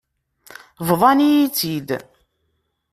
Bḍan-iyi-tt-id. 0.87 1.89